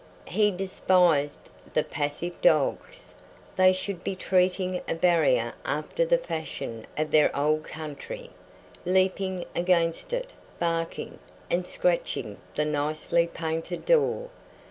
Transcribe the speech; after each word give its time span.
He 0.25 0.49
despised 0.49 1.51
the 1.75 1.83
passive 1.83 2.33
dogs. 2.41 3.09
They 3.55 3.71
should 3.71 4.03
be 4.03 4.15
treating 4.15 4.81
a 4.89 4.95
barrier 4.95 5.53
after 5.63 6.05
the 6.05 6.17
fashion 6.17 6.87
of 6.97 7.11
their 7.11 7.29
old 7.37 7.65
country, 7.65 8.31
leaping 8.83 9.45
against 9.55 10.11
it, 10.11 10.33
barking, 10.57 11.19
and 11.51 11.67
scratching 11.67 12.37
the 12.55 12.65
nicely 12.65 13.27
painted 13.27 13.85
door. 13.85 14.29